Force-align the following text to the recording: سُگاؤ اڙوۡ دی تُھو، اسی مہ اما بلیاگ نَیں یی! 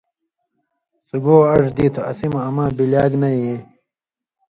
سُگاؤ 1.09 1.39
اڙوۡ 1.51 1.73
دی 1.77 1.85
تُھو، 1.93 2.01
اسی 2.11 2.27
مہ 2.33 2.39
اما 2.47 2.65
بلیاگ 2.77 3.11
نَیں 3.21 3.37
یی! 3.43 3.55